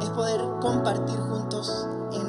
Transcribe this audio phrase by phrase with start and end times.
[0.00, 2.26] es poder compartir juntos en,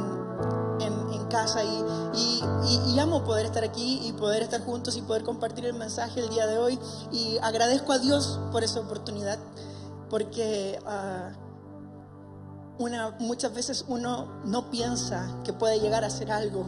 [0.81, 2.43] en- casa y-
[2.87, 6.29] y amo poder estar aquí y poder estar juntos y poder compartir el mensaje el
[6.29, 6.79] día de hoy.
[7.11, 9.37] Y agradezco a Dios por esa oportunidad
[10.09, 11.29] porque ah,
[12.79, 16.65] una, muchas veces uno no piensa que puede llegar a hacer algo,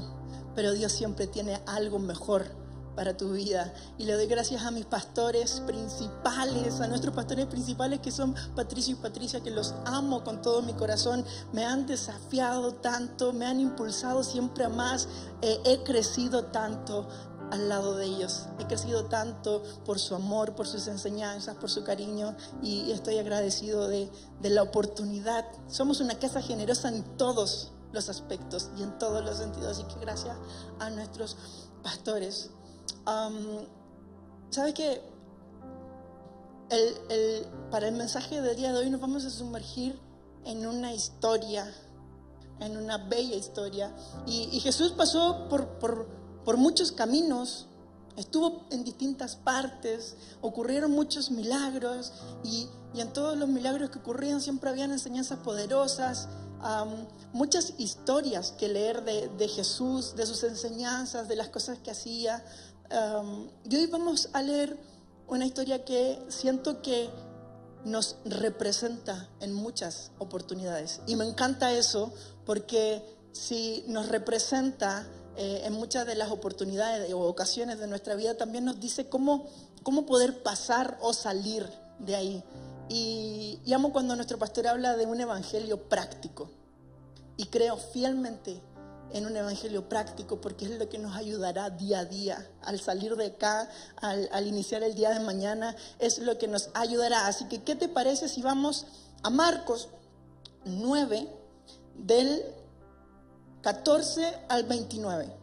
[0.54, 2.46] pero Dios siempre tiene algo mejor
[2.96, 3.74] para tu vida.
[3.98, 8.94] Y le doy gracias a mis pastores principales, a nuestros pastores principales que son Patricio
[8.94, 11.26] y Patricia, que los amo con todo mi corazón.
[11.54, 15.08] Me han desafiado tanto, me han impulsado siempre a más.
[15.42, 17.08] Eh, he crecido tanto
[17.52, 18.48] al lado de ellos.
[18.60, 23.88] He crecido tanto por su amor, por sus enseñanzas, por su cariño y estoy agradecido
[23.88, 24.10] de,
[24.42, 25.46] de la oportunidad.
[25.68, 29.78] Somos una casa generosa en todos los aspectos y en todos los sentidos.
[29.78, 30.38] Así que gracias
[30.80, 31.38] a nuestros
[31.84, 32.52] pastores.
[33.08, 33.66] Um,
[34.50, 35.02] ¿Sabe qué?
[36.70, 40.00] El- el- para el mensaje del día de hoy nos vamos a sumergir
[40.46, 41.74] en una historia,
[42.60, 43.94] en una bella historia.
[44.26, 46.08] Y, y Jesús pasó por, por,
[46.46, 47.68] por muchos caminos,
[48.18, 54.42] estuvo en distintas partes, ocurrieron muchos milagros y, y en todos los milagros que ocurrían
[54.42, 56.28] siempre habían enseñanzas poderosas,
[56.62, 56.90] am,
[57.34, 62.44] muchas historias que leer de, de Jesús, de sus enseñanzas, de las cosas que hacía.
[62.92, 64.78] Am, y hoy vamos a leer
[65.28, 67.10] una historia que siento que
[67.86, 71.00] nos representa en muchas oportunidades.
[71.08, 72.14] Y me encanta eso
[72.46, 73.02] porque
[73.32, 75.08] si nos representa
[75.38, 79.46] eh, en muchas de las oportunidades o ocasiones de nuestra vida, también nos dice cómo,
[79.84, 81.66] cómo poder pasar o salir
[82.00, 82.44] de ahí.
[82.90, 86.52] Y, y amo cuando nuestro pastor habla de un evangelio práctico.
[87.38, 88.62] Y creo fielmente
[89.14, 93.16] en un evangelio práctico porque es lo que nos ayudará día a día al salir
[93.16, 97.28] de acá, al, iniciar el día de mañana, es lo que nos ayudará.
[97.28, 98.86] Así que, ¿qué te parece si vamos
[99.24, 99.90] a Marcos
[100.66, 101.28] 9
[101.96, 102.44] del
[103.62, 105.34] 14 al 29?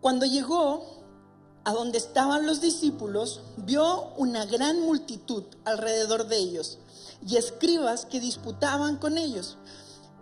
[0.00, 0.96] Cuando llegó
[1.64, 6.78] a donde estaban los discípulos, vio una gran multitud alrededor de ellos
[7.26, 9.56] y escribas que disputaban con ellos.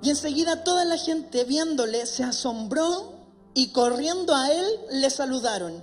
[0.05, 3.15] Y enseguida toda la gente viéndole se asombró
[3.55, 5.83] y corriendo a él le saludaron.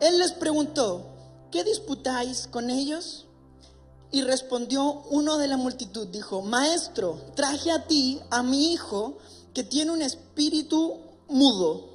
[0.00, 1.06] Él les preguntó,
[1.50, 3.26] ¿qué disputáis con ellos?
[4.10, 9.16] Y respondió uno de la multitud, dijo, Maestro, traje a ti a mi hijo
[9.54, 10.98] que tiene un espíritu
[11.28, 11.88] mudo.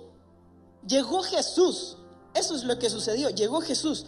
[0.88, 1.98] Llegó Jesús,
[2.34, 4.06] eso es lo que sucedió, llegó Jesús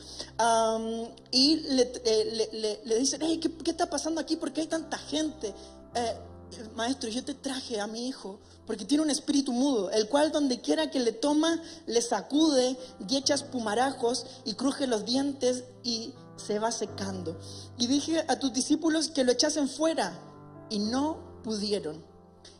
[1.29, 4.35] y le, eh, le- le- dicen, "Hey, ¿qué, qué está pasando aquí?
[4.37, 5.53] ¿Por qué hay tanta gente?
[5.93, 6.17] Eh,
[6.75, 10.61] maestro, yo te traje a mi hijo porque tiene un espíritu mudo, el cual donde
[10.61, 12.77] quiera que le toma, le sacude
[13.07, 17.39] y echa espumarajos y cruje los dientes y se va secando.
[17.77, 20.19] Y dije a tus discípulos que lo echasen fuera
[20.69, 22.05] y no pudieron.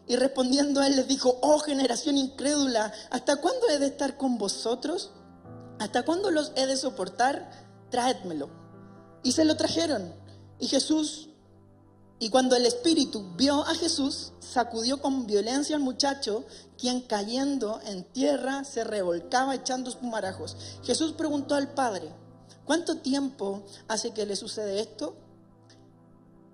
[0.08, 4.40] Y respondiendo a él les dijo, oh generación incrédula, ¿hasta cuándo he de estar con
[4.40, 5.12] vosotros?
[5.78, 7.52] ¿Hasta cuándo los he de soportar?
[7.92, 8.50] Traédmelo.
[9.24, 10.14] Y se lo trajeron.
[10.60, 11.29] Y Jesús,
[12.22, 16.44] y cuando el espíritu vio a Jesús, sacudió con violencia al muchacho,
[16.78, 20.58] quien cayendo en tierra se revolcaba echando espumarajos.
[20.84, 22.10] Jesús preguntó al padre,
[22.66, 25.16] ¿cuánto tiempo hace que le sucede esto?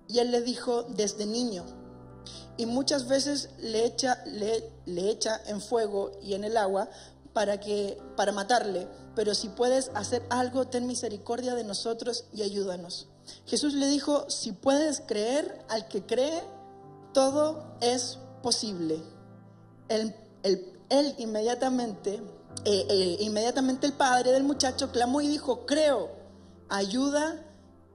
[0.06, 1.64] Y él le dijo, desde niño.
[2.56, 6.88] Y muchas veces le echa, le, echa en fuego y en el agua
[7.32, 8.86] para, que, para matarle.
[9.16, 13.08] Pero si puedes hacer algo, ten misericordia de nosotros y ayúdanos.
[13.46, 16.42] Jesús le dijo, si puedes creer, al que cree,
[17.12, 19.00] todo es posible.
[19.88, 22.22] Él, él- él inmediatamente,
[22.64, 26.10] eh, eh, inmediatamente el padre del muchacho clamó y dijo, creo,
[26.68, 27.42] ayuda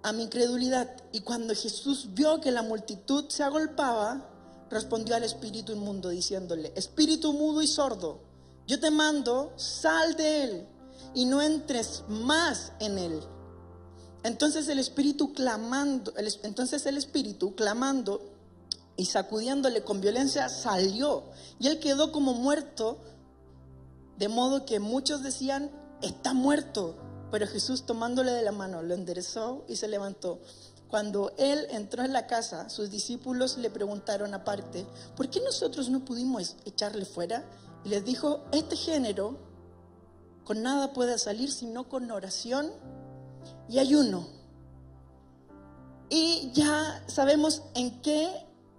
[0.04, 0.90] a mi incredulidad.
[1.12, 4.28] Y cuando Jesús vio que la multitud se agolpaba,
[4.70, 8.20] respondió al espíritu inmundo diciéndole, espíritu mudo y sordo,
[8.68, 10.68] yo te mando, sal de él
[11.14, 13.22] y no entres más en él.
[14.24, 16.14] Entonces el espíritu clamando,
[16.44, 18.22] entonces el espíritu clamando
[18.96, 21.24] y sacudiéndole con violencia salió
[21.60, 23.00] y él quedó como muerto,
[24.18, 26.98] de modo que muchos decían, está muerto,
[27.32, 30.40] pero Jesús tomándole de la mano lo enderezó y se levantó.
[30.88, 34.86] Cuando él entró en la casa, sus discípulos le preguntaron aparte,
[35.16, 37.46] ¿por qué nosotros no pudimos echarle fuera?
[37.84, 39.40] Y les dijo, este género
[40.44, 42.72] con nada puede salir sino con oración
[43.72, 44.28] y ayuno.
[46.10, 48.28] Y ya sabemos en qué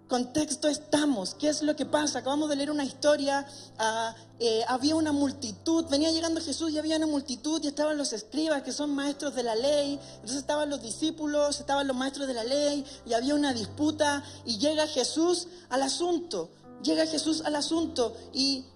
[0.06, 1.34] contexto estamos?
[1.34, 2.18] ¿Qué es lo que pasa?
[2.18, 3.46] Acabamos de leer una historia,
[3.78, 8.12] ah, eh, había una multitud, venía llegando Jesús y había una multitud y estaban los
[8.12, 12.34] escribas que son maestros de la ley, entonces estaban los discípulos, estaban los maestros de
[12.34, 16.50] la ley y había una disputa y llega Jesús al asunto,
[16.82, 18.66] llega Jesús al asunto y,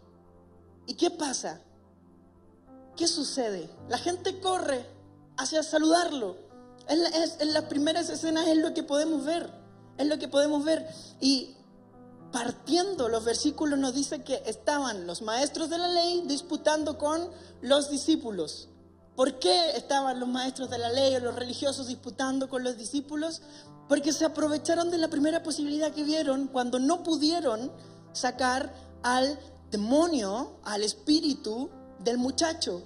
[0.87, 1.61] ¿y qué pasa?
[2.97, 3.69] ¿Qué sucede?
[3.91, 4.95] La gente corre
[5.37, 6.37] hacia saludarlo.
[6.88, 9.50] En, las primeras escenas es lo que podemos ver.
[9.99, 10.87] Es lo que podemos ver.
[11.21, 11.56] Y
[12.33, 17.31] partiendo los versículos nos dice que estaban los maestros de la ley disputando con
[17.62, 18.69] los discípulos.
[19.17, 23.41] ¿Por qué estaban los maestros de la ley o los religiosos disputando con los discípulos?
[23.89, 27.73] Porque se aprovecharon de la primera posibilidad que vieron cuando no pudieron
[28.12, 29.39] sacar al
[29.71, 32.82] demonio, al espíritu del muchacho.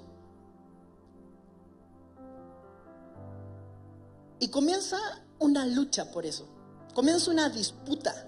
[4.41, 4.99] Y comienza
[5.39, 6.49] una lucha por eso.
[6.95, 8.27] Comienza una disputa.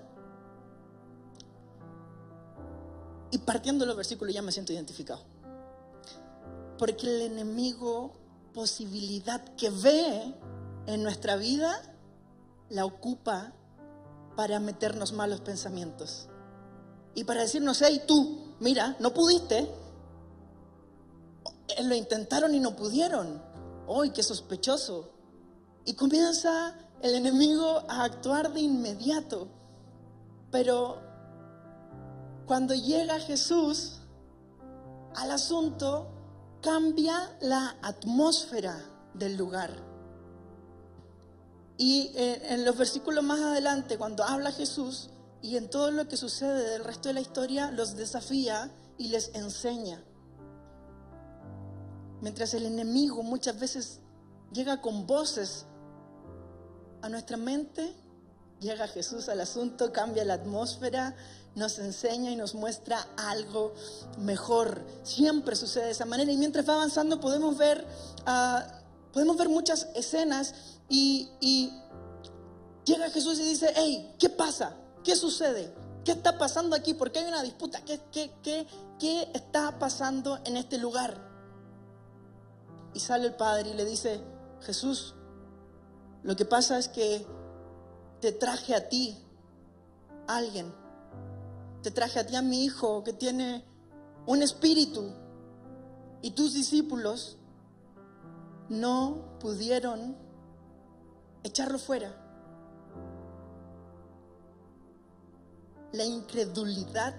[3.31, 5.23] Y partiendo los versículos ya me siento identificado.
[6.79, 8.13] Porque el enemigo,
[8.53, 10.35] posibilidad que ve
[10.87, 11.81] en nuestra vida,
[12.69, 13.55] la ocupa
[14.37, 16.29] para meternos malos pensamientos.
[17.15, 19.69] Y para decirnos, hey tú, mira, no pudiste.
[21.85, 23.43] Lo intentaron y no pudieron.
[23.89, 25.12] ¡Ay, qué sospechoso!
[25.85, 29.49] Y comienza el enemigo a actuar de inmediato.
[30.51, 31.01] Pero
[32.47, 34.01] cuando llega Jesús
[35.17, 36.09] al asunto,
[36.61, 38.79] cambia la atmósfera
[39.15, 39.73] del lugar.
[41.77, 46.71] Y en los versículos más adelante, cuando habla Jesús y en todo lo que sucede
[46.71, 50.05] del resto de la historia, los desafía y les enseña.
[52.21, 53.99] Mientras el enemigo muchas veces
[54.53, 55.67] llega con voces
[57.03, 57.93] a nuestra mente,
[58.61, 61.15] llega Jesús al asunto, cambia la atmósfera,
[61.55, 63.75] nos enseña y nos muestra algo
[64.19, 64.83] mejor.
[65.03, 67.85] Siempre sucede de esa manera y mientras va avanzando podemos ver,
[68.25, 68.67] ah,
[69.13, 70.55] podemos ver muchas escenas
[70.89, 71.73] y,
[72.85, 74.75] llega Jesús y dice, hey, ¿qué pasa?
[75.05, 75.73] ¿Qué sucede?
[76.05, 76.95] ¿Qué está pasando aquí?
[76.95, 77.81] ¿Por qué hay una disputa?
[77.85, 78.67] ¿Qué, qué, qué,
[78.99, 81.17] qué está pasando en este lugar?
[82.95, 84.21] Y sale el Padre y le dice,
[84.63, 85.15] Jesús,
[86.23, 87.27] lo que pasa es que
[88.21, 89.19] te traje a ti,
[90.29, 90.73] alguien.
[91.83, 93.65] Te traje a ti a mi hijo que tiene
[94.27, 95.13] un espíritu.
[96.23, 97.37] Y tus discípulos
[98.69, 100.17] no pudieron
[101.43, 102.15] echarlo fuera.
[105.93, 107.15] La incredulidad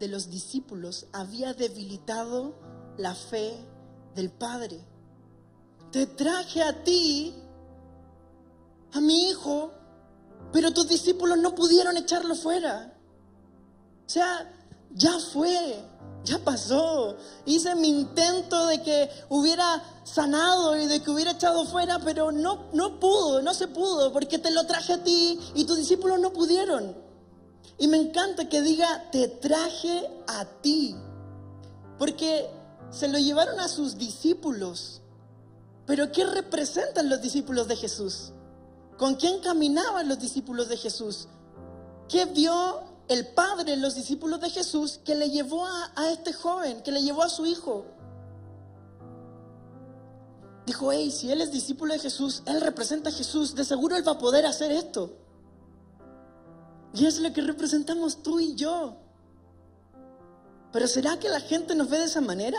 [0.00, 2.54] de los discípulos había debilitado
[2.96, 3.54] la fe
[4.14, 4.80] del Padre.
[5.92, 7.34] Te traje a ti
[8.92, 9.72] a mi hijo,
[10.52, 12.94] pero tus discípulos no pudieron echarlo fuera.
[14.06, 14.50] O sea,
[14.94, 15.84] ya fue,
[16.24, 17.16] ya pasó.
[17.44, 22.66] Hice mi intento de que hubiera sanado y de que hubiera echado fuera, pero no,
[22.72, 26.32] no pudo, no se pudo, porque te lo traje a ti y tus discípulos no
[26.32, 26.96] pudieron.
[27.78, 30.96] Y me encanta que diga, te traje a ti,
[31.98, 32.48] porque
[32.90, 35.02] se lo llevaron a sus discípulos.
[35.84, 38.32] Pero ¿qué representan los discípulos de Jesús?
[38.96, 41.28] ¿Con quién caminaban los discípulos de Jesús?
[42.08, 46.82] ¿Qué vio el Padre en los discípulos de Jesús que le llevó a, este joven,
[46.82, 47.84] que le llevó a su hijo?
[50.64, 54.06] Dijo, hey, si él es discípulo de Jesús, él representa a Jesús, de seguro él
[54.06, 55.16] va a poder hacer esto.
[56.94, 58.96] Y es lo que representamos tú y yo.
[60.72, 62.58] Pero ¿será que la gente nos ve de esa manera?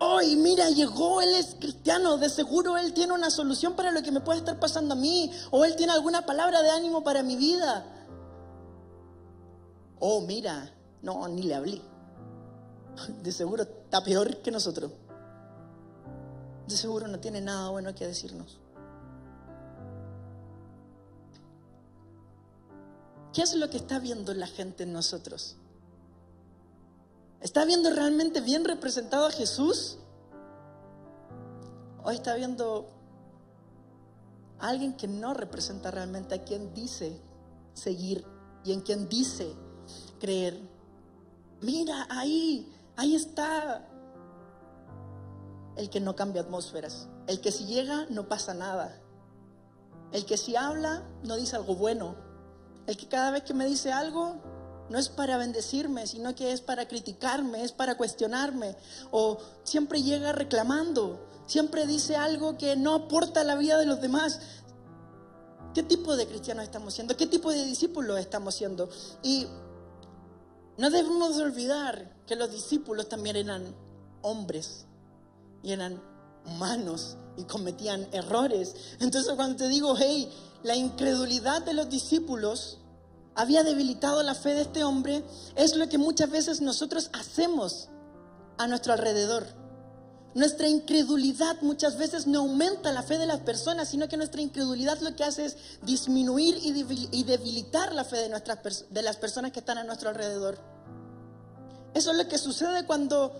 [0.00, 4.12] Hoy, mira, llegó, él es cristiano, de seguro él tiene una solución para lo que
[4.12, 7.34] me puede estar pasando a mí, o él tiene alguna palabra de ánimo para mi
[7.34, 7.84] vida.
[9.98, 11.82] Oh, mira, no, ni le hablé.
[13.22, 14.92] De seguro está peor que nosotros.
[16.66, 18.58] De seguro no tiene nada bueno que decirnos.
[23.32, 25.56] ¿Qué es lo que está viendo la gente en nosotros?
[27.40, 29.98] ¿Está viendo realmente bien representado a Jesús?
[32.02, 32.88] ¿O está viendo
[34.58, 37.20] a alguien que no representa realmente a quien dice
[37.74, 38.24] seguir
[38.64, 39.54] y en quien dice
[40.18, 40.60] creer?
[41.60, 43.86] Mira, ahí, ahí está
[45.76, 49.00] el que no cambia atmósferas, el que si llega no pasa nada,
[50.10, 52.16] el que si habla no dice algo bueno,
[52.86, 54.40] el que cada vez que me dice algo
[54.88, 58.76] no es para bendecirme, sino que es para criticarme, es para cuestionarme.
[59.10, 64.00] O siempre llega reclamando, siempre dice algo que no aporta a la vida de los
[64.00, 64.40] demás.
[65.74, 67.16] ¿Qué tipo de cristianos estamos siendo?
[67.16, 68.88] ¿Qué tipo de discípulos estamos siendo?
[69.22, 69.46] Y
[70.78, 73.74] no debemos olvidar que los discípulos también eran
[74.22, 74.86] hombres
[75.62, 76.00] y eran
[76.46, 78.74] humanos y cometían errores.
[79.00, 80.30] Entonces cuando te digo, hey,
[80.62, 82.78] la incredulidad de los discípulos
[83.38, 87.88] había debilitado la fe de este hombre, es lo que muchas veces nosotros hacemos
[88.58, 89.46] a nuestro alrededor.
[90.34, 94.98] Nuestra incredulidad muchas veces no aumenta la fe de las personas, sino que nuestra incredulidad
[95.02, 99.60] lo que hace es disminuir y debilitar la fe de, nuestras, de las personas que
[99.60, 100.58] están a nuestro alrededor.
[101.94, 103.32] Eso es lo que sucede cuando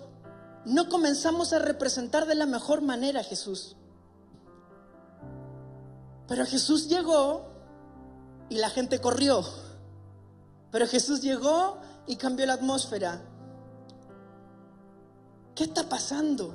[0.64, 3.74] no comenzamos a representar de la mejor manera a Jesús.
[6.28, 7.48] Pero Jesús llegó
[8.48, 9.44] y la gente corrió.
[10.70, 13.20] Pero Jesús llegó y cambió la atmósfera.
[15.54, 16.52] ¿Qué está pasando?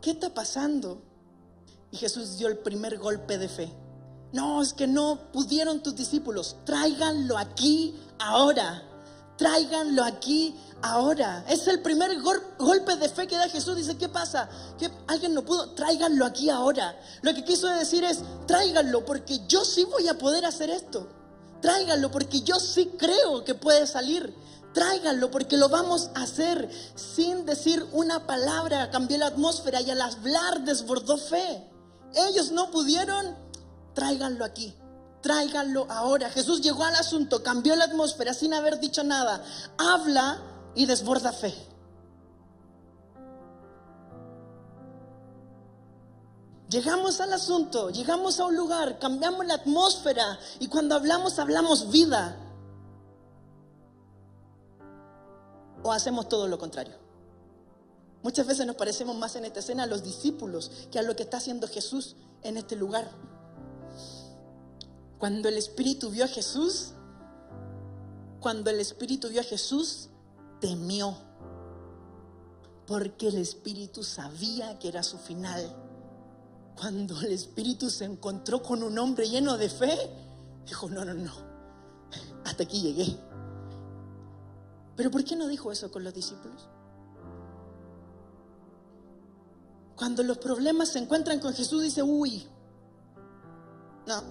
[0.00, 1.02] ¿Qué está pasando?
[1.90, 3.72] Y Jesús dio el primer golpe de fe.
[4.32, 6.56] No, es que no pudieron tus discípulos.
[6.64, 8.82] Tráiganlo aquí ahora.
[9.36, 11.44] Tráiganlo aquí ahora.
[11.48, 12.20] Es el primer
[12.58, 13.76] golpe de fe que da Jesús.
[13.76, 14.48] Dice, ¿qué pasa?
[14.78, 15.70] ¿Que alguien no pudo?
[15.70, 16.98] Tráiganlo aquí ahora.
[17.22, 21.08] Lo que quiso decir es, tráiganlo porque yo sí voy a poder hacer esto.
[21.60, 24.34] Tráiganlo porque yo sí creo que puede salir.
[24.72, 28.90] Tráiganlo porque lo vamos a hacer sin decir una palabra.
[28.90, 31.64] Cambió la atmósfera y al hablar desbordó fe.
[32.14, 33.36] Ellos no pudieron.
[33.94, 34.74] Tráiganlo aquí.
[35.20, 36.30] Tráiganlo ahora.
[36.30, 39.42] Jesús llegó al asunto, cambió la atmósfera sin haber dicho nada.
[39.76, 40.40] Habla
[40.74, 41.54] y desborda fe.
[46.68, 52.36] Llegamos al asunto, llegamos a un lugar, cambiamos la atmósfera y cuando hablamos hablamos vida.
[55.82, 56.94] O hacemos todo lo contrario.
[58.22, 61.22] Muchas veces nos parecemos más en esta escena a los discípulos que a lo que
[61.22, 63.10] está haciendo Jesús en este lugar.
[65.18, 66.92] Cuando el Espíritu vio a Jesús,
[68.40, 70.10] cuando el Espíritu vio a Jesús,
[70.60, 71.16] temió,
[72.86, 75.87] porque el Espíritu sabía que era su final.
[76.78, 79.96] Cuando el Espíritu se encontró con un hombre lleno de fe,
[80.64, 81.32] dijo, no, no, no,
[82.44, 83.16] hasta aquí llegué.
[84.94, 86.68] Pero ¿por qué no dijo eso con los discípulos?
[89.96, 92.46] Cuando los problemas se encuentran con Jesús, dice, uy,
[94.06, 94.22] no,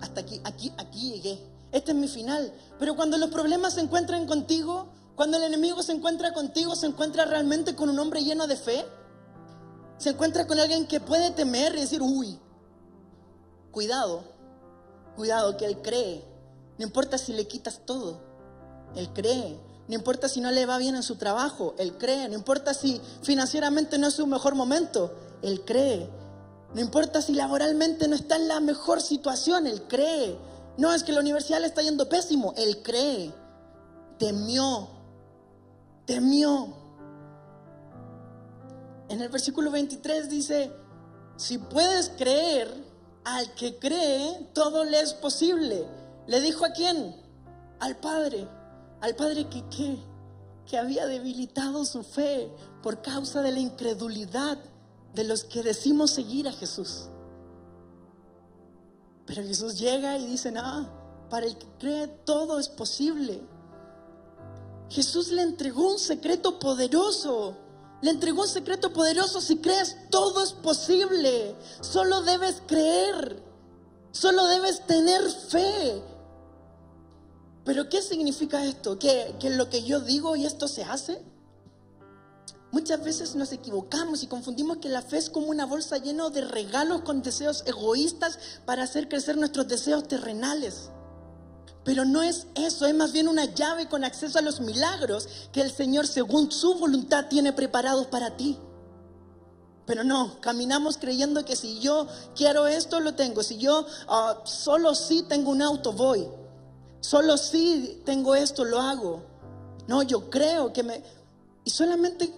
[0.00, 1.38] hasta aquí, aquí, aquí llegué.
[1.70, 2.52] Este es mi final.
[2.80, 7.24] Pero cuando los problemas se encuentran contigo, cuando el enemigo se encuentra contigo, se encuentra
[7.24, 8.84] realmente con un hombre lleno de fe.
[10.02, 12.36] Se encuentra con alguien que puede temer y decir, uy,
[13.70, 14.24] cuidado,
[15.14, 16.24] cuidado, que él cree.
[16.76, 18.20] No importa si le quitas todo,
[18.96, 19.60] él cree.
[19.86, 22.28] No importa si no le va bien en su trabajo, él cree.
[22.28, 26.10] No importa si financieramente no es su mejor momento, él cree.
[26.74, 30.36] No importa si laboralmente no está en la mejor situación, él cree.
[30.78, 33.32] No es que la universidad le está yendo pésimo, él cree.
[34.18, 34.88] Temió,
[36.06, 36.81] temió.
[39.12, 40.72] En el versículo 23 dice,
[41.36, 42.72] si puedes creer,
[43.24, 45.86] al que cree, todo le es posible.
[46.26, 47.14] ¿Le dijo a quién?
[47.78, 48.48] Al Padre.
[49.02, 49.98] Al Padre que qué?
[50.64, 52.50] Que había debilitado su fe
[52.82, 54.56] por causa de la incredulidad
[55.12, 57.10] de los que decimos seguir a Jesús.
[59.26, 60.88] Pero Jesús llega y dice, no,
[61.28, 63.42] para el que cree todo es posible.
[64.88, 67.58] Jesús le entregó un secreto poderoso.
[68.02, 69.40] Le entregó un secreto poderoso.
[69.40, 71.56] Si crees, todo es posible.
[71.80, 73.42] Solo debes creer.
[74.10, 76.02] Solo debes tener fe.
[77.64, 78.98] Pero ¿qué significa esto?
[78.98, 81.22] ¿Que, que lo que yo digo y esto se hace?
[82.72, 86.40] Muchas veces nos equivocamos y confundimos que la fe es como una bolsa llena de
[86.40, 90.90] regalos con deseos egoístas para hacer crecer nuestros deseos terrenales.
[91.84, 95.60] Pero no es eso, es más bien una llave con acceso a los milagros que
[95.60, 98.58] el Señor según su voluntad tiene preparados para ti.
[99.84, 103.42] Pero no, caminamos creyendo que si yo quiero esto, lo tengo.
[103.42, 106.28] Si yo ah, solo si tengo un auto, voy.
[107.00, 109.24] Solo si tengo esto, lo hago.
[109.88, 111.02] No, yo creo que me...
[111.64, 112.32] Y solamente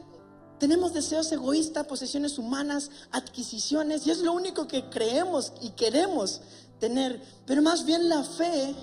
[0.59, 6.41] tenemos deseos egoístas, posesiones humanas, adquisiciones, y es lo único que creemos y queremos
[6.81, 7.23] tener.
[7.45, 8.75] Pero más bien la fe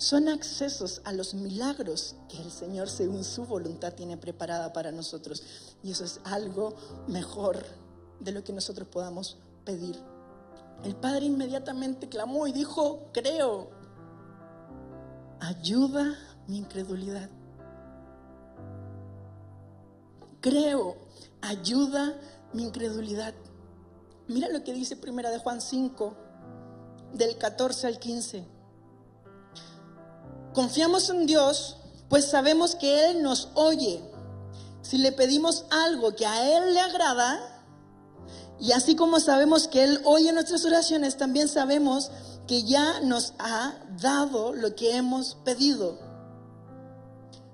[0.00, 5.42] son accesos a los milagros que el Señor, según su voluntad, tiene preparada para nosotros.
[5.82, 6.74] Y eso es algo
[7.06, 7.64] mejor
[8.18, 9.96] de lo que nosotros podamos pedir.
[10.84, 13.70] El Padre inmediatamente clamó y dijo, creo,
[15.40, 16.16] ayuda
[16.48, 17.30] mi incredulidad
[20.40, 20.96] creo,
[21.42, 22.18] ayuda
[22.52, 23.34] mi incredulidad.
[24.28, 26.14] Mira lo que dice Primera de Juan 5,
[27.14, 28.59] del 14 al 15.
[30.54, 31.76] Confiamos en Dios,
[32.08, 34.02] pues sabemos que Él nos oye.
[34.82, 37.40] Si le pedimos algo que a Él le agrada,
[38.58, 42.10] y así como sabemos que Él oye nuestras oraciones, también sabemos
[42.46, 45.98] que ya nos ha dado lo que hemos pedido.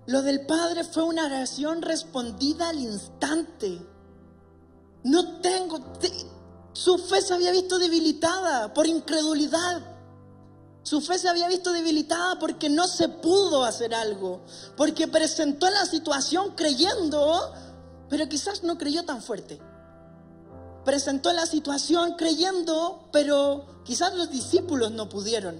[0.07, 3.79] Lo del Padre fue una oración respondida al instante.
[5.03, 5.81] No tengo,
[6.73, 9.96] su fe se había visto debilitada por incredulidad.
[10.87, 14.43] Su fe se había visto debilitada porque no se pudo hacer algo,
[14.77, 17.53] porque presentó la situación creyendo,
[18.09, 19.61] pero quizás no creyó tan fuerte.
[20.85, 25.57] Presentó la situación creyendo, pero quizás los discípulos no pudieron.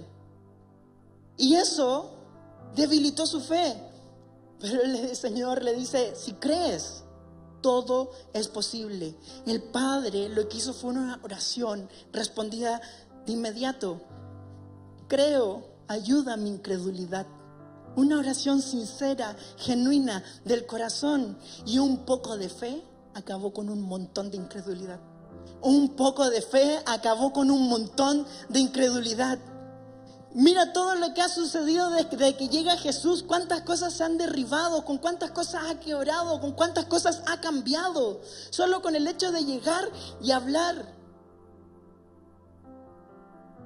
[1.35, 2.09] Y eso
[2.73, 3.75] debilitó su fe.
[4.61, 7.03] Pero el Señor le dice, si crees,
[7.61, 9.13] todo es posible.
[9.45, 12.79] El Padre lo que hizo fue una oración respondida
[13.25, 13.99] de inmediato.
[15.07, 17.25] Creo, ayuda a mi incredulidad.
[17.95, 22.83] Una oración sincera, genuina, del corazón y un poco de fe
[23.13, 24.99] acabó con un montón de incredulidad.
[25.61, 29.39] Un poco de fe acabó con un montón de incredulidad.
[30.33, 34.85] Mira todo lo que ha sucedido desde que llega Jesús, cuántas cosas se han derribado,
[34.85, 38.21] con cuántas cosas ha quebrado, con cuántas cosas ha cambiado,
[38.51, 39.89] solo con el hecho de llegar
[40.21, 40.96] y hablar.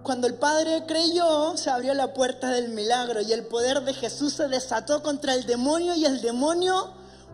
[0.03, 4.34] Cuando el Padre creyó, se abrió la puerta del milagro y el poder de Jesús
[4.34, 6.93] se desató contra el demonio y el demonio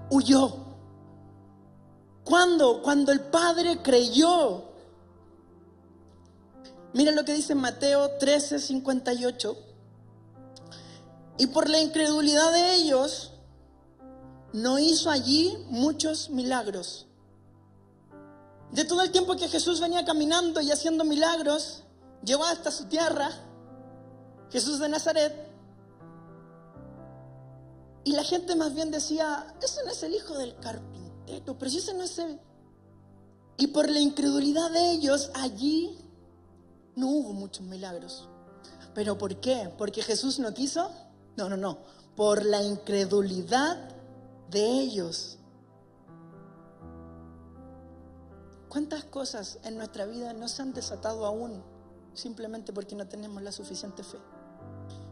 [0.09, 0.67] huyó.
[2.25, 2.81] ¿Cuándo?
[2.81, 4.65] Cuando el Padre creyó.
[6.93, 9.57] Mira lo que dice Mateo 13, 58.
[11.37, 13.31] Y por la incredulidad de ellos,
[14.51, 17.05] no hizo allí muchos milagros.
[18.71, 21.83] De todo el tiempo que Jesús venía caminando y haciendo milagros,
[22.23, 23.29] llegó hasta su tierra,
[24.49, 25.47] Jesús de Nazaret,
[28.07, 31.93] y la gente más bien decía, ese no es el hijo del carpintero, pero ese
[31.93, 32.39] no es el...
[33.57, 35.99] Y por la incredulidad de ellos, allí
[36.95, 38.29] no hubo muchos milagros.
[38.93, 39.73] ¿Pero por qué?
[39.77, 40.89] ¿Porque Jesús no quiso?
[41.35, 41.79] No, no, no.
[42.15, 43.77] Por la incredulidad
[44.49, 45.37] de ellos.
[48.69, 51.61] ¿Cuántas cosas en nuestra vida no se han desatado aún
[52.17, 54.17] simplemente porque no tenemos la suficiente fe?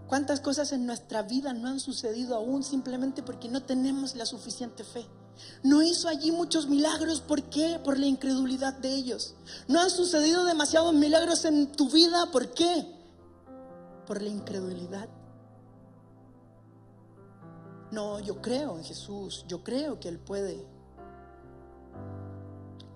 [0.07, 4.83] ¿Cuántas cosas en nuestra vida no han sucedido aún simplemente porque no tenemos la suficiente
[4.83, 5.05] fe?
[5.63, 7.21] No hizo allí muchos milagros.
[7.21, 7.79] ¿Por qué?
[7.83, 9.35] Por la incredulidad de ellos.
[9.67, 12.31] No han sucedido demasiados milagros en tu vida.
[12.31, 12.85] ¿Por qué?
[14.05, 15.09] Por la incredulidad.
[17.91, 19.43] No, yo creo en Jesús.
[19.47, 20.65] Yo creo que Él puede.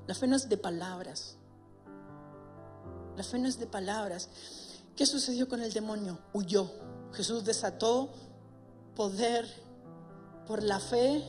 [0.06, 1.39] La fe no es de palabras.
[3.20, 4.30] La fe no es de palabras.
[4.96, 6.20] ¿Qué sucedió con el demonio?
[6.32, 6.72] Huyó.
[7.12, 8.14] Jesús desató
[8.96, 9.46] poder
[10.48, 11.22] por la fe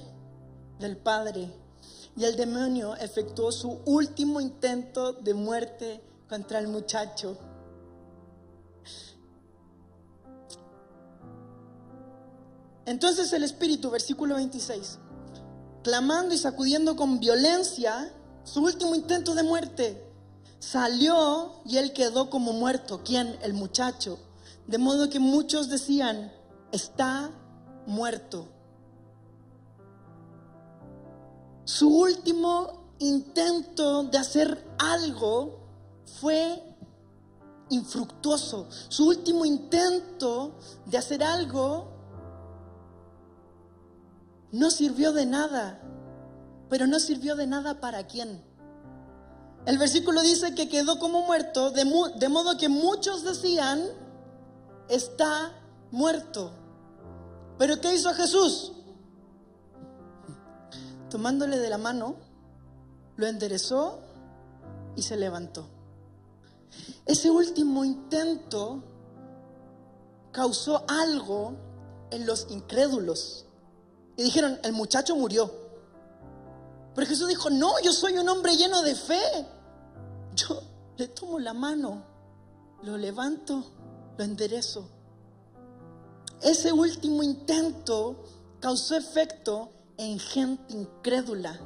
[0.78, 1.50] del Padre.
[2.16, 7.36] Y el demonio efectuó su último intento de muerte contra el muchacho.
[12.86, 15.00] Entonces el Espíritu, versículo 26,
[15.82, 20.09] clamando y sacudiendo con violencia su último intento de muerte,
[20.60, 23.00] salió y él quedó como muerto.
[23.02, 23.36] ¿Quién?
[23.42, 24.20] El muchacho.
[24.68, 26.32] De modo que muchos decían,
[26.70, 27.32] está
[27.86, 28.46] muerto.
[31.64, 35.58] Su último intento de hacer algo
[36.20, 36.62] fue
[37.70, 38.68] infructuoso.
[38.88, 41.90] Su último intento de hacer algo
[44.52, 45.80] no sirvió de nada.
[46.68, 48.49] Pero no sirvió de nada para quién.
[49.66, 51.84] El versículo dice que quedó como muerto, de,
[52.16, 53.82] de modo que muchos decían,
[54.88, 55.52] está
[55.90, 56.52] muerto.
[57.58, 58.72] Pero ¿qué hizo Jesús?
[61.10, 62.14] tomándole de la mano,
[63.16, 63.98] lo enderezó
[64.96, 65.66] y se levantó.
[67.04, 68.82] Ese último intento
[70.32, 71.54] causó algo
[72.10, 73.44] en los incrédulos.
[74.16, 75.52] Y dijeron, el muchacho murió.
[76.94, 79.46] Pero Jesús dijo, no, yo soy un hombre lleno de fe.
[80.34, 80.62] Yo
[80.96, 82.04] le tomo la mano,
[82.82, 83.64] lo levanto,
[84.16, 84.88] lo enderezo.
[86.42, 88.24] Ese último intento
[88.60, 91.60] causó efecto en gente incrédula,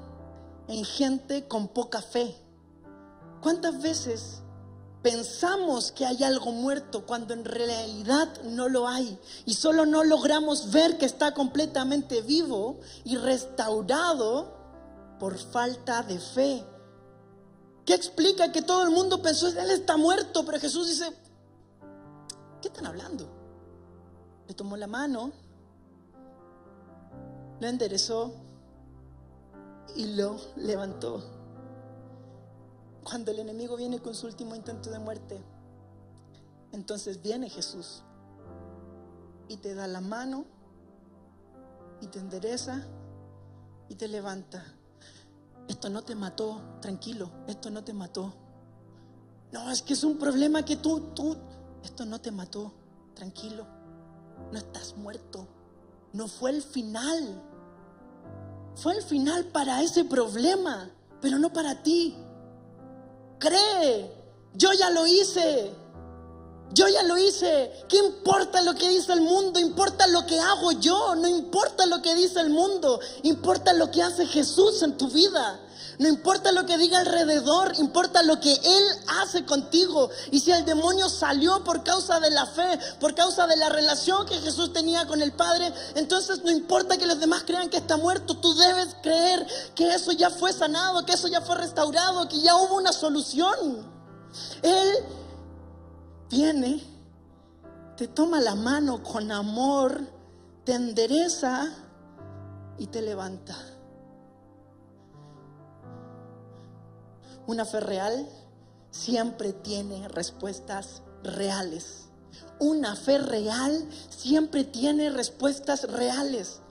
[0.68, 2.36] en gente con poca fe.
[3.40, 4.42] ¿Cuántas veces
[5.02, 10.70] pensamos que hay algo muerto cuando en realidad no lo hay y solo no logramos
[10.72, 14.53] ver que está completamente vivo y restaurado
[15.18, 16.64] por falta de fe?
[17.84, 21.12] ¿Qué explica que todo el mundo pensó, Él está muerto, pero Jesús dice,
[22.62, 23.28] ¿qué están hablando?
[24.48, 25.32] Le tomó la mano,
[27.60, 28.32] lo enderezó
[29.96, 31.22] y lo levantó.
[33.02, 35.42] Cuando el enemigo viene con su último intento de muerte,
[36.72, 38.02] entonces viene Jesús
[39.48, 40.46] y te da la mano
[42.00, 42.82] y te endereza
[43.88, 44.64] y te levanta.
[45.68, 48.34] Esto no te mató, tranquilo, esto no te mató.
[49.52, 51.36] No, es que es un problema que tú, tú,
[51.82, 52.72] esto no te mató,
[53.14, 53.66] tranquilo,
[54.52, 55.46] no estás muerto.
[56.12, 57.42] No fue el final.
[58.76, 62.16] Fue el final para ese problema, pero no para ti.
[63.38, 64.12] Cree,
[64.54, 65.74] yo ya lo hice.
[66.72, 67.70] Yo ya lo hice.
[67.88, 69.60] ¿Qué importa lo que dice el mundo?
[69.60, 71.14] Importa lo que hago yo.
[71.14, 73.00] No importa lo que dice el mundo.
[73.22, 75.60] Importa lo que hace Jesús en tu vida.
[75.98, 78.84] No importa lo que diga alrededor, importa lo que Él
[79.20, 80.10] hace contigo.
[80.30, 84.26] Y si el demonio salió por causa de la fe, por causa de la relación
[84.26, 87.96] que Jesús tenía con el Padre, entonces no importa que los demás crean que está
[87.96, 92.40] muerto, tú debes creer que eso ya fue sanado, que eso ya fue restaurado, que
[92.40, 93.86] ya hubo una solución.
[94.62, 94.88] Él
[96.34, 96.82] viene,
[97.96, 100.00] te toma la mano con amor,
[100.64, 101.72] te endereza
[102.76, 103.56] y te levanta.
[107.46, 108.26] Una fe real
[108.90, 112.06] siempre tiene respuestas reales.
[112.58, 116.62] Una fe real siempre tiene respuestas reales.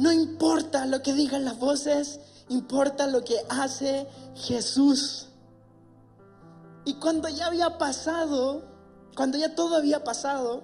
[0.00, 5.28] No importa lo que digan las voces, importa lo que hace Jesús.
[6.84, 8.77] Y cuando ya había pasado,
[9.18, 10.62] cuando ya todo había pasado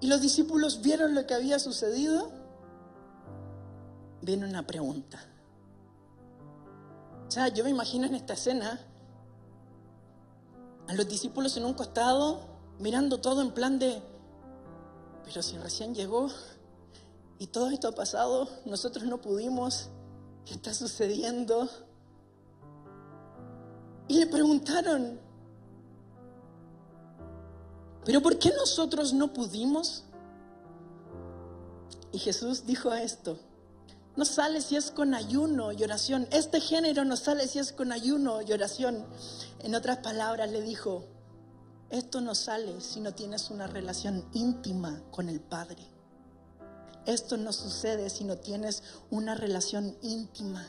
[0.00, 2.32] y los discípulos vieron lo que había sucedido,
[4.22, 5.24] viene una pregunta.
[7.28, 8.80] O sea, yo me imagino en esta escena
[10.88, 12.40] a los discípulos en un costado,
[12.80, 14.02] mirando todo en plan de,
[15.24, 16.28] pero si recién llegó
[17.38, 19.90] y todo esto ha pasado, nosotros no pudimos,
[20.44, 21.68] ¿qué está sucediendo?
[24.08, 25.29] Y le preguntaron,
[28.04, 30.04] pero ¿por qué nosotros no pudimos?
[32.12, 33.38] Y Jesús dijo esto,
[34.16, 36.26] no sale si es con ayuno y oración.
[36.32, 39.06] Este género no sale si es con ayuno y oración.
[39.60, 41.06] En otras palabras le dijo,
[41.90, 45.82] esto no sale si no tienes una relación íntima con el Padre.
[47.06, 50.66] Esto no sucede si no tienes una relación íntima.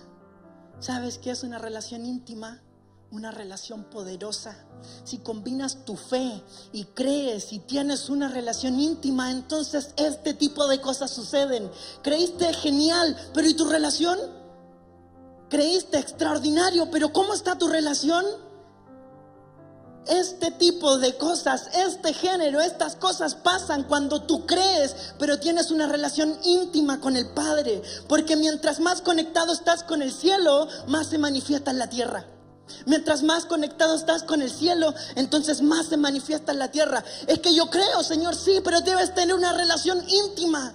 [0.80, 2.62] ¿Sabes qué es una relación íntima?
[3.12, 4.58] Una relación poderosa.
[5.04, 10.80] Si combinas tu fe y crees y tienes una relación íntima, entonces este tipo de
[10.80, 11.70] cosas suceden.
[12.02, 14.18] Creíste genial, pero ¿y tu relación?
[15.50, 18.26] Creíste extraordinario, pero ¿cómo está tu relación?
[20.08, 25.88] Este tipo de cosas, este género, estas cosas pasan cuando tú crees, pero tienes una
[25.88, 27.84] relación íntima con el Padre.
[28.08, 32.26] Porque mientras más conectado estás con el cielo, más se manifiesta en la tierra.
[32.86, 37.04] Mientras más conectado estás con el cielo, entonces más se manifiesta en la tierra.
[37.28, 40.74] Es que yo creo, Señor, sí, pero debes tener una relación íntima.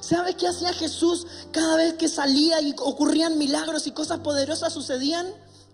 [0.00, 5.26] ¿Sabes qué hacía Jesús cada vez que salía y ocurrían milagros y cosas poderosas sucedían?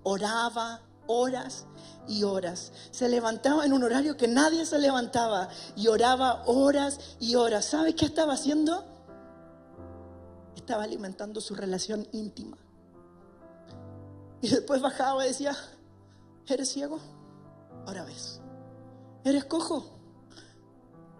[0.03, 1.67] Oraba horas
[2.09, 2.73] y horas.
[2.91, 7.67] Se levantaba en un horario que nadie se levantaba y oraba horas y horas.
[7.67, 8.85] ¿Sabes qué estaba haciendo?
[10.57, 12.62] Estaba alimentando su relación íntima.
[14.42, 15.57] Y después bajaba y decía,
[16.48, 16.98] ¿eres ciego?
[17.87, 18.40] Ahora ves.
[19.24, 19.87] ¿Eres cojo?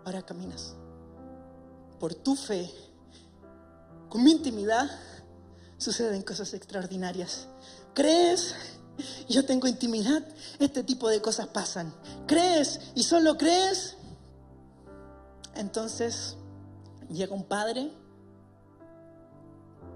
[0.05, 0.75] Ahora caminas.
[2.01, 2.69] Por tu fe,
[4.09, 4.91] con mi intimidad,
[5.79, 7.47] suceden cosas extraordinarias.
[7.95, 8.57] ¿Crees?
[9.29, 10.27] Yo tengo intimidad.
[10.59, 11.95] Este tipo de cosas pasan.
[12.27, 12.81] ¿Crees?
[12.97, 13.97] Y solo crees.
[15.55, 16.37] Entonces
[17.09, 17.93] llega un padre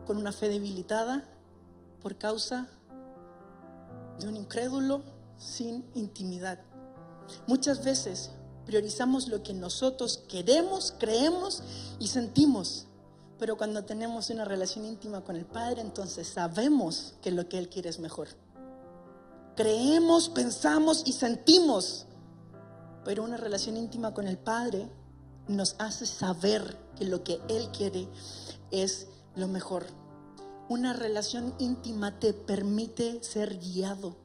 [0.07, 1.25] con una fe debilitada
[2.01, 2.69] por causa
[4.19, 5.03] de un incrédulo
[5.39, 6.59] sin intimidad.
[7.47, 8.31] Muchas veces
[8.65, 11.63] priorizamos lo que nosotros queremos, creemos
[11.99, 12.87] y sentimos,
[13.39, 17.69] pero cuando tenemos una relación íntima con el Padre, entonces sabemos que lo que Él
[17.69, 18.29] quiere es mejor.
[19.57, 22.07] Creemos, pensamos y sentimos,
[23.05, 24.89] pero una relación íntima con el Padre
[25.49, 28.09] nos hace saber que lo que Él quiere
[28.71, 29.87] es lo mejor.
[30.69, 34.17] Una relación íntima te permite ser guiado.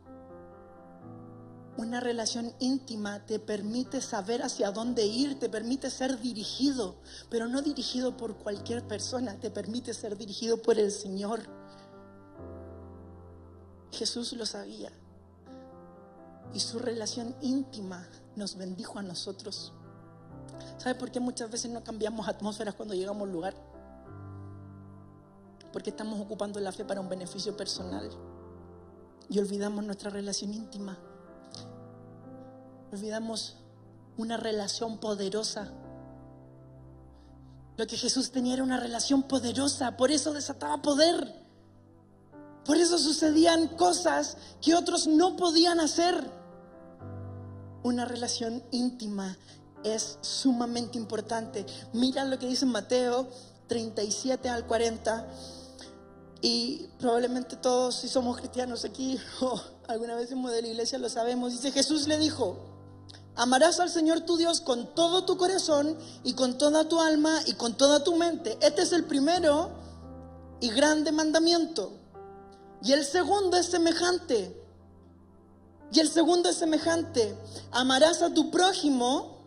[1.77, 6.95] Una relación íntima te permite saber hacia dónde ir, te permite ser dirigido,
[7.29, 11.41] pero no dirigido por cualquier persona, te permite ser dirigido por el Señor.
[13.91, 14.91] Jesús lo sabía
[16.55, 19.73] y su relación íntima nos bendijo a nosotros.
[20.79, 23.53] ¿Sabe por qué muchas veces no cambiamos atmósferas cuando llegamos a un lugar?
[25.71, 28.09] Porque estamos ocupando la fe para un beneficio personal
[29.29, 30.97] y olvidamos nuestra relación íntima.
[32.91, 33.55] Olvidamos
[34.17, 35.71] una relación poderosa.
[37.77, 41.41] Lo que Jesús tenía era una relación poderosa, por eso desataba poder.
[42.65, 46.29] Por eso sucedían cosas que otros no podían hacer.
[47.83, 49.37] Una relación íntima
[49.83, 51.65] es sumamente importante.
[51.93, 53.27] Mira lo que dice Mateo
[53.67, 55.25] 37 al 40.
[56.41, 61.09] Y probablemente todos, si somos cristianos aquí o alguna vez hemos de la iglesia, lo
[61.09, 61.51] sabemos.
[61.51, 62.57] Dice, Jesús le dijo,
[63.35, 67.53] amarás al Señor tu Dios con todo tu corazón y con toda tu alma y
[67.53, 68.57] con toda tu mente.
[68.61, 69.69] Este es el primero
[70.59, 71.93] y grande mandamiento.
[72.83, 74.57] Y el segundo es semejante.
[75.91, 77.37] Y el segundo es semejante.
[77.71, 79.41] Amarás a tu prójimo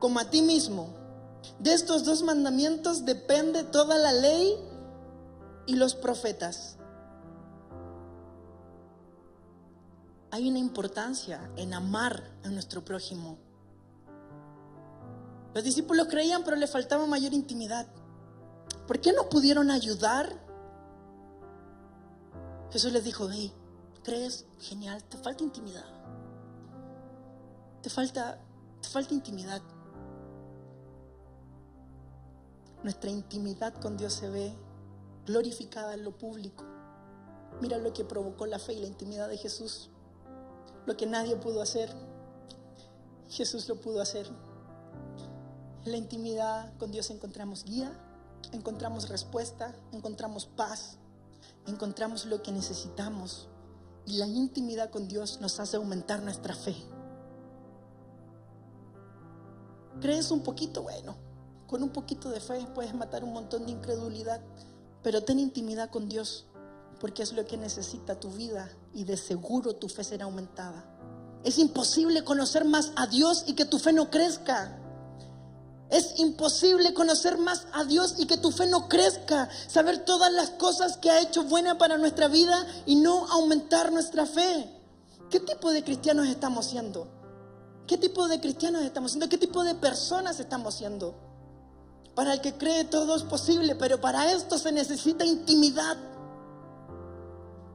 [0.00, 0.88] como a ti mismo.
[1.60, 4.56] De estos dos mandamientos depende toda la ley
[5.68, 6.78] y los profetas.
[10.32, 13.38] Hay una importancia en amar a nuestro prójimo.
[15.54, 17.86] Los discípulos creían, pero le faltaba mayor intimidad.
[18.88, 20.48] ¿Por qué no pudieron ayudar
[22.70, 23.52] Jesús les dijo, hey,
[24.02, 24.46] ¿crees?
[24.58, 25.84] Genial, te falta intimidad.
[27.82, 28.38] Te falta,
[28.82, 29.62] te falta intimidad.
[32.82, 34.67] Nuestra intimidad con Dios se ve
[35.28, 36.64] glorificada en lo público.
[37.60, 39.90] Mira lo que provocó la fe y la intimidad de Jesús.
[40.86, 41.94] Lo que nadie pudo hacer,
[43.28, 44.26] Jesús lo pudo hacer.
[45.84, 47.92] En la intimidad con Dios encontramos guía,
[48.52, 50.96] encontramos respuesta, encontramos paz,
[51.66, 53.48] encontramos lo que necesitamos
[54.06, 56.74] y la intimidad con Dios nos hace aumentar nuestra fe.
[60.00, 60.82] ¿Crees un poquito?
[60.82, 61.16] Bueno,
[61.66, 64.40] con un poquito de fe puedes matar un montón de incredulidad,
[65.02, 66.46] pero ten intimidad con Dios
[67.00, 70.84] porque es lo que necesita tu vida y de seguro tu fe será aumentada.
[71.44, 74.78] Es imposible conocer más a Dios y que tu fe no crezca.
[75.90, 80.50] Es imposible conocer más a Dios y que tu fe no crezca, saber todas las
[80.50, 84.68] cosas que ha hecho buena para nuestra vida y no aumentar nuestra fe.
[85.30, 87.08] ¿Qué tipo de cristianos estamos siendo?
[87.86, 89.30] ¿Qué tipo de cristianos estamos siendo?
[89.30, 91.27] ¿Qué tipo de personas estamos siendo?
[92.18, 95.96] Para el que cree todo es posible, pero para esto se necesita intimidad.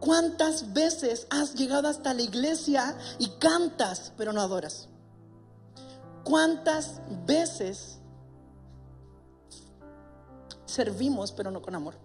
[0.02, 4.90] ¿Cuántas veces has llegado hasta la iglesia y cantas, pero no adoras?
[6.26, 8.00] ¿Cuántas veces
[10.66, 11.96] servimos, pero no con amor.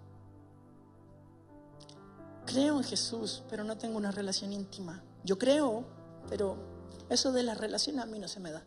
[2.46, 5.02] Creo en Jesús, pero no tengo una relación íntima.
[5.24, 5.82] Yo creo,
[6.28, 6.56] pero
[7.08, 8.62] eso de la relación a mí no se me da.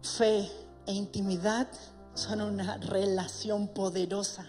[0.00, 1.68] Fe e intimidad
[2.14, 4.46] son una relación poderosa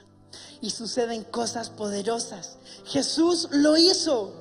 [0.61, 2.57] y suceden cosas poderosas.
[2.85, 4.33] Jesús lo hizo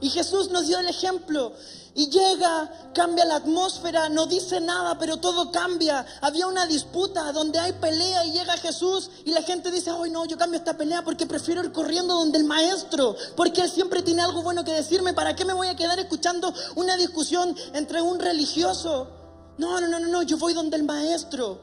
[0.00, 1.52] y Jesús nos dio el ejemplo.
[1.94, 6.04] Y llega, cambia la atmósfera, no dice nada, pero todo cambia.
[6.20, 10.26] Había una disputa donde hay pelea y llega Jesús y la gente dice, hoy no,
[10.26, 14.22] yo cambio esta pelea porque prefiero ir corriendo donde el maestro, porque él siempre tiene
[14.22, 15.14] algo bueno que decirme.
[15.14, 19.25] ¿Para qué me voy a quedar escuchando una discusión entre un religioso?
[19.58, 21.60] No, no, no, no, no yo voy donde el maestro.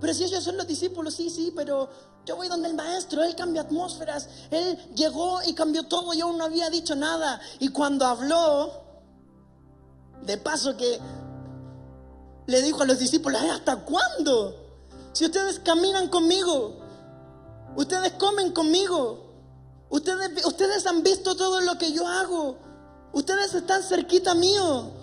[0.00, 1.88] Pero si ellos son los discípulos, sí, sí, pero
[2.24, 6.38] yo voy donde el maestro, él cambia atmósferas, él llegó y cambió todo y aún
[6.38, 7.40] no había dicho nada.
[7.58, 8.88] Y cuando habló,
[10.22, 11.00] de paso que
[12.46, 14.54] le dijo a los discípulos, ¿hasta cuándo?
[15.12, 16.76] Si ustedes caminan conmigo,
[17.76, 19.32] ustedes comen conmigo,
[19.90, 22.58] ustedes, ustedes han visto todo lo que yo hago,
[23.12, 24.97] ustedes están cerquita mío.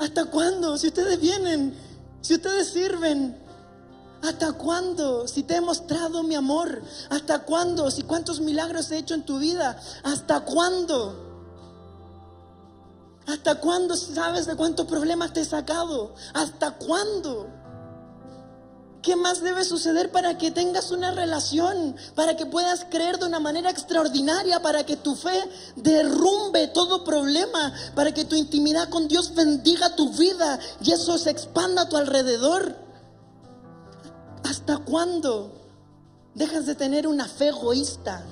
[0.00, 0.76] ¿Hasta cuándo?
[0.76, 1.76] Si ustedes vienen,
[2.20, 3.36] si ustedes sirven,
[4.22, 5.26] ¿Hasta cuándo?
[5.26, 6.82] Si te he mostrado mi amor.
[7.08, 7.90] ¿Hasta cuándo?
[7.90, 9.80] Si cuántos milagros he hecho en tu vida.
[10.02, 11.30] ¿Hasta cuándo?
[13.26, 16.14] ¿Hasta cuándo sabes de cuántos problemas te he sacado?
[16.34, 17.48] ¿Hasta cuándo?
[19.02, 21.96] ¿Qué más debe suceder para que tengas una relación?
[22.14, 25.42] Para que puedas creer de una manera extraordinaria, para que tu fe
[25.76, 31.30] derrumbe todo problema, para que tu intimidad con Dios bendiga tu vida y eso se
[31.30, 32.76] expanda a tu alrededor.
[34.44, 35.52] ¿Hasta cuándo
[36.34, 38.26] dejas de tener una fe egoísta?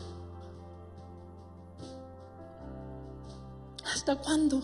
[3.94, 4.60] ¿Hasta cuándo?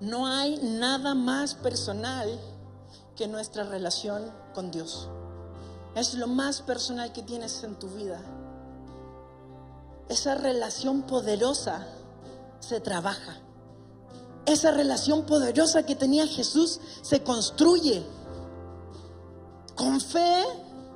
[0.00, 2.38] No hay nada más personal
[3.20, 5.10] que nuestra relación con Dios.
[5.94, 8.18] Es lo más personal que tienes en tu vida.
[10.08, 11.86] Esa relación poderosa
[12.60, 13.36] se trabaja.
[14.46, 18.02] esa relación poderosa que tenía Jesús se construye
[19.76, 20.42] con fe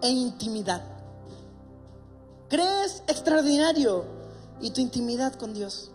[0.00, 0.82] e intimidad.
[2.48, 4.06] Crees extraordinario
[4.62, 5.90] y tu intimidad con Dios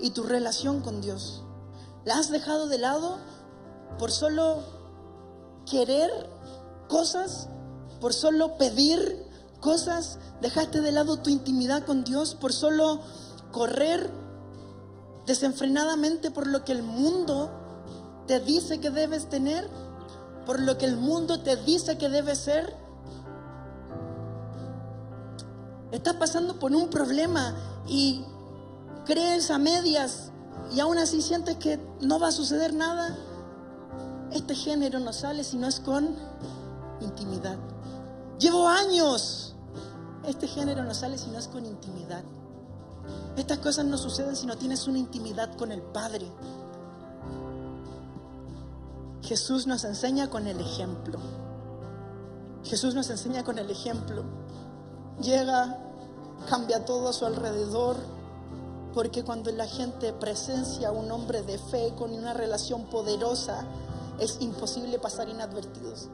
[0.00, 1.44] y tu relación con Dios.
[2.04, 3.18] ¿La has dejado de lado
[4.00, 4.83] por solo
[5.70, 6.10] querer
[6.88, 7.48] cosas,
[8.00, 9.24] por solo pedir
[9.60, 10.18] cosas?
[10.40, 13.00] ¿Dejaste de lado tu intimidad con Dios por solo
[13.50, 14.10] correr
[15.26, 17.50] desenfrenadamente por lo que el mundo
[18.26, 19.68] te dice que debes tener?
[20.46, 22.76] ¿Por lo que el mundo te dice que debes ser?
[25.92, 27.54] Estás pasando por un problema
[27.86, 28.24] y
[29.06, 30.30] crees a medias
[30.74, 33.16] y aún así sientes que no va a suceder nada.
[34.34, 36.16] Este género no sale si no es con
[37.00, 37.56] intimidad.
[38.40, 39.54] Llevo años.
[40.26, 42.24] Este género no sale si no es con intimidad.
[43.36, 46.26] Estas cosas no suceden si no tienes una intimidad con el Padre.
[49.22, 51.18] Jesús nos enseña con el ejemplo.
[52.64, 54.24] Jesús nos enseña con el ejemplo.
[55.22, 55.78] Llega,
[56.48, 57.96] cambia todo a su alrededor,
[58.94, 63.64] porque cuando la gente presencia a un hombre de fe con una relación poderosa,
[64.18, 66.08] es imposible pasar inadvertidos.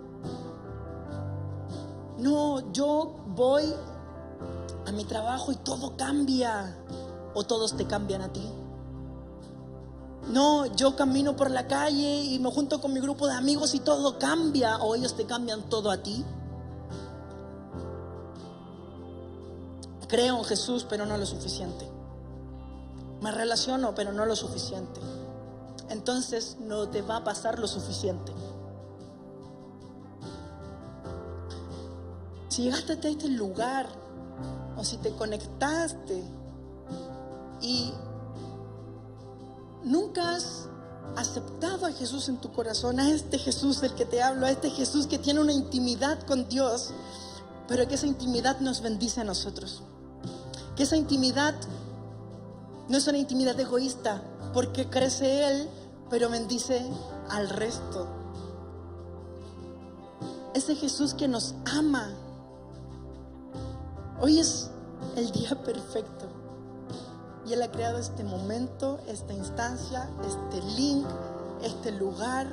[2.18, 3.74] No, yo voy
[4.86, 6.76] a mi trabajo y todo cambia,
[7.34, 8.46] o todos te cambian a ti.
[10.28, 13.80] No, yo camino por la calle y me junto con mi grupo de amigos y
[13.80, 16.24] todo cambia, o ellos te cambian todo a ti.
[20.08, 21.88] Creo en Jesús, pero no lo suficiente.
[23.22, 25.00] Me relaciono, pero no lo suficiente.
[25.90, 28.32] Entonces no te va a pasar lo suficiente.
[32.48, 33.88] Si llegaste a este lugar
[34.76, 36.22] o si te conectaste
[37.60, 37.92] y
[39.84, 40.68] nunca has
[41.16, 44.70] aceptado a Jesús en tu corazón, a este Jesús del que te hablo, a este
[44.70, 46.90] Jesús que tiene una intimidad con Dios,
[47.68, 49.82] pero que esa intimidad nos bendice a nosotros
[50.80, 51.54] que esa intimidad
[52.88, 54.22] no es una intimidad egoísta,
[54.54, 55.68] porque crece Él,
[56.10, 56.84] pero bendice
[57.30, 58.06] al resto.
[60.52, 62.10] Ese Jesús que nos ama.
[64.20, 64.70] Hoy es
[65.16, 66.26] el día perfecto.
[67.46, 71.06] Y Él ha creado este momento, esta instancia, este link,
[71.62, 72.48] este lugar,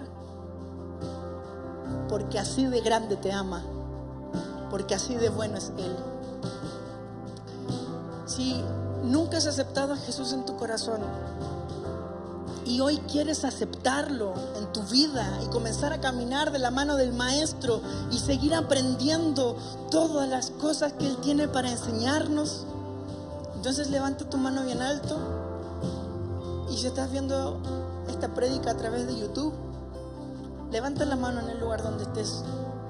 [2.07, 3.63] porque así de grande te ama,
[4.69, 5.95] porque así de bueno es Él.
[8.25, 8.63] Si
[9.03, 11.01] nunca has aceptado a Jesús en tu corazón
[12.67, 17.13] y hoy quieres aceptarlo en tu vida y comenzar a caminar de la mano del
[17.13, 19.55] Maestro y seguir aprendiendo
[19.89, 22.65] todas las cosas que Él tiene para enseñarnos,
[23.55, 25.17] entonces levanta tu mano bien alto
[26.69, 27.61] y si estás viendo
[28.09, 29.53] esta prédica a través de YouTube,
[30.69, 32.43] levanta la mano en el lugar donde estés.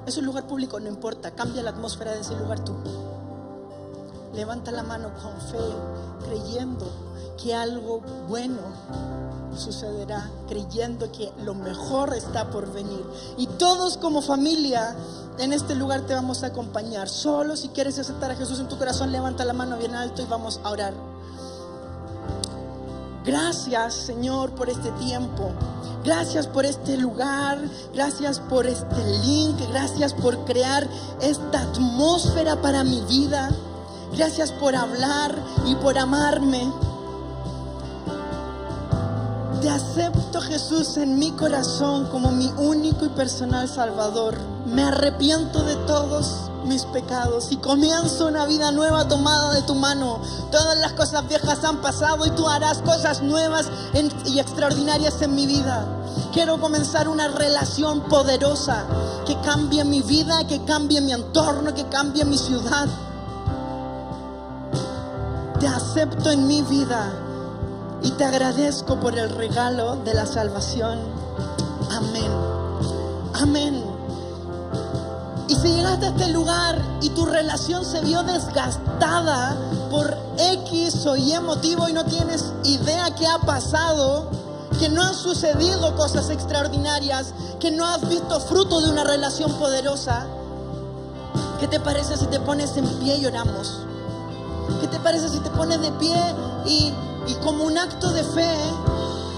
[0.07, 2.73] Es un lugar público, no importa, cambia la atmósfera de ese lugar tú.
[4.33, 5.57] Levanta la mano con fe,
[6.25, 6.87] creyendo
[7.41, 13.05] que algo bueno sucederá, creyendo que lo mejor está por venir.
[13.37, 14.95] Y todos como familia
[15.39, 17.09] en este lugar te vamos a acompañar.
[17.09, 20.25] Solo si quieres aceptar a Jesús en tu corazón, levanta la mano bien alto y
[20.25, 20.93] vamos a orar.
[23.25, 25.51] Gracias Señor por este tiempo.
[26.03, 27.59] Gracias por este lugar.
[27.93, 29.57] Gracias por este link.
[29.69, 30.87] Gracias por crear
[31.21, 33.49] esta atmósfera para mi vida.
[34.15, 36.71] Gracias por hablar y por amarme.
[39.67, 44.37] Te acepto Jesús en mi corazón como mi único y personal Salvador.
[44.65, 50.21] Me arrepiento de todos mis pecados y comienzo una vida nueva tomada de tu mano.
[50.53, 53.65] Todas las cosas viejas han pasado y tú harás cosas nuevas
[54.23, 55.85] y extraordinarias en mi vida.
[56.31, 58.85] Quiero comenzar una relación poderosa
[59.25, 62.87] que cambie mi vida, que cambie mi entorno, que cambie mi ciudad
[65.59, 67.11] te acepto en mi vida
[68.01, 70.99] y te agradezco por el regalo de la salvación.
[71.91, 72.31] Amén.
[73.33, 73.83] Amén.
[75.47, 79.55] Y si llegaste a este lugar y tu relación se vio desgastada
[79.89, 84.29] por X o Y motivo y no tienes idea qué ha pasado,
[84.79, 90.27] que no han sucedido cosas extraordinarias, que no has visto fruto de una relación poderosa,
[91.59, 93.79] ¿qué te parece si te pones en pie y oramos?
[94.81, 96.15] ¿Qué te parece si te pones de pie
[96.65, 96.93] y,
[97.35, 98.55] como un acto de fe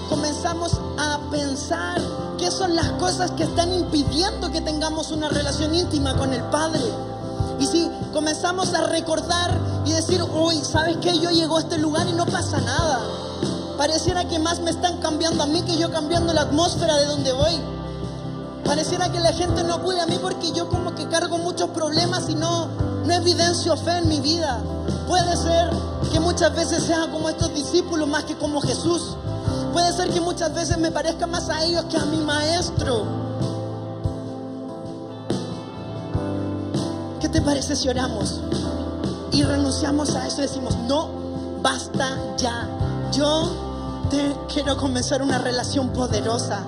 [0.09, 2.01] comenzamos a pensar
[2.37, 6.81] qué son las cosas que están impidiendo que tengamos una relación íntima con el Padre?
[7.59, 11.17] Y si comenzamos a recordar y decir, uy, ¿sabes qué?
[11.19, 13.01] Yo llego a este lugar y no pasa nada.
[13.77, 17.31] Pareciera que más me están cambiando a mí que yo cambiando la atmósfera de donde
[17.33, 17.61] voy.
[18.63, 22.29] Pareciera que la gente no acude a mí porque yo como que cargo muchos problemas
[22.29, 22.67] y no,
[23.05, 24.61] no evidencio fe en mi vida.
[25.09, 25.71] Puede ser
[26.13, 29.15] que muchas veces sea como estos discípulos más que como Jesús.
[29.73, 33.05] Puede ser que muchas veces me parezca más a ellos que a mi maestro.
[37.19, 38.39] ¿Qué te parece si oramos
[39.31, 41.09] y renunciamos a eso y decimos, no,
[41.63, 42.67] basta ya?
[43.11, 46.65] Yo te quiero comenzar una relación poderosa.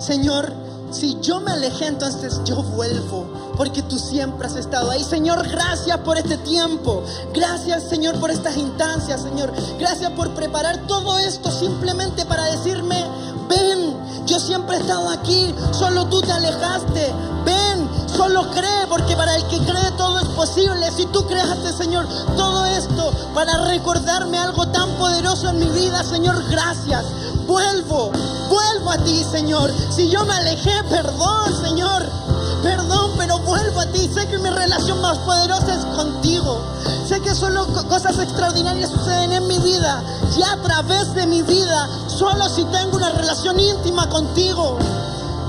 [0.00, 0.52] Señor,
[0.90, 5.04] si yo me alejé, entonces yo vuelvo, porque tú siempre has estado ahí.
[5.04, 7.02] Señor, gracias por este tiempo.
[7.32, 9.52] Gracias, Señor, por estas instancias, Señor.
[9.78, 13.04] Gracias por preparar todo esto simplemente para decirme,
[13.48, 13.96] ven,
[14.26, 17.12] yo siempre he estado aquí, solo tú te alejaste.
[17.44, 20.90] Ven, solo cree, porque para el que cree todo es posible.
[20.96, 26.42] Si tú creaste, Señor, todo esto para recordarme algo tan poderoso en mi vida, Señor,
[26.48, 27.04] gracias.
[27.46, 28.10] Vuelvo,
[28.48, 29.70] vuelvo a ti, Señor.
[29.94, 32.33] Si yo me alejé, perdón, Señor.
[32.64, 34.10] Perdón, pero vuelvo a ti.
[34.14, 36.58] Sé que mi relación más poderosa es contigo.
[37.06, 40.02] Sé que solo cosas extraordinarias suceden en mi vida
[40.34, 44.78] y a través de mi vida, solo si tengo una relación íntima contigo.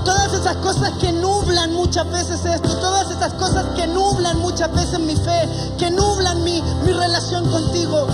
[0.04, 5.00] Todas esas cosas que nublan muchas veces esto, todas esas cosas que nublan muchas veces
[5.00, 5.48] mi fe,
[5.78, 8.06] que nublan mi, mi relación contigo,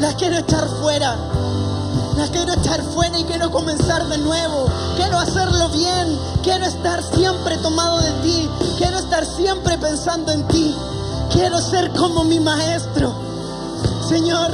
[0.00, 1.16] las quiero echar fuera.
[2.34, 4.66] Quiero echar fuera y quiero comenzar de nuevo.
[4.96, 6.18] Quiero hacerlo bien.
[6.42, 8.50] Quiero estar siempre tomado de ti.
[8.76, 10.74] Quiero estar siempre pensando en ti.
[11.32, 13.14] Quiero ser como mi maestro.
[14.08, 14.50] Señor,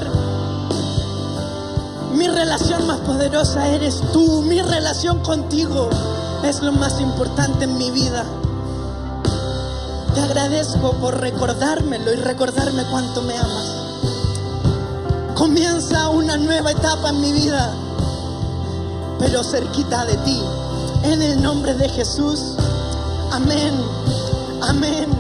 [2.15, 4.43] mi relación más poderosa eres tú.
[4.43, 5.91] Mi relación contigo
[6.45, 8.25] es lo más importante en mi vida.
[10.15, 13.90] Te agradezco por recordármelo y recordarme cuánto me amas.
[15.41, 17.73] Comienza una nueva etapa en mi vida,
[19.19, 20.39] pero cerquita de ti.
[21.03, 22.57] En el nombre de Jesús.
[23.33, 23.73] Amén.
[24.61, 25.20] Amén.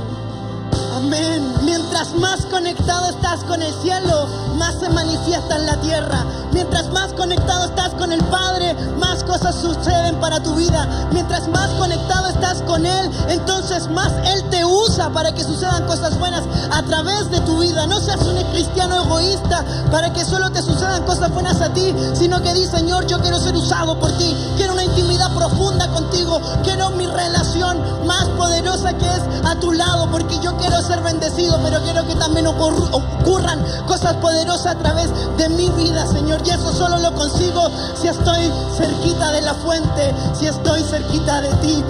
[1.03, 6.25] Mientras más conectado estás con el cielo, más se manifiesta en la tierra.
[6.53, 11.09] Mientras más conectado estás con el Padre, más cosas suceden para tu vida.
[11.13, 16.19] Mientras más conectado estás con Él, entonces más Él te usa para que sucedan cosas
[16.19, 17.87] buenas a través de tu vida.
[17.87, 22.43] No seas un cristiano egoísta para que solo te sucedan cosas buenas a ti, sino
[22.43, 24.37] que di, Señor, yo quiero ser usado por ti.
[24.57, 26.41] Quiero una intimidad profunda contigo.
[26.63, 31.03] Quiero mi relación más poderosa que es a tu lado, porque yo quiero ser ser
[31.03, 36.41] bendecido, pero quiero que también ocurran cosas poderosas a través de mi vida, Señor.
[36.45, 41.55] Y eso solo lo consigo si estoy cerquita de la fuente, si estoy cerquita de
[41.63, 41.85] ti.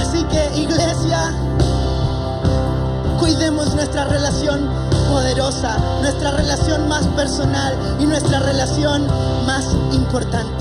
[0.00, 1.30] Así que, iglesia,
[3.20, 4.70] cuidemos nuestra relación
[5.10, 9.06] poderosa, nuestra relación más personal y nuestra relación
[9.46, 10.57] más importante.